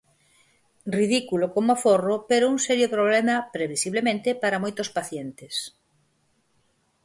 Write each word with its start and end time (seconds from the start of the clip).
Ridículo 0.97 1.45
como 1.55 1.69
aforro 1.75 2.15
pero 2.29 2.45
un 2.53 2.59
serio 2.67 2.87
problema 2.95 3.35
previsiblemente 3.55 4.29
para 4.41 4.61
moitos 4.63 4.89
pacientes. 4.97 5.55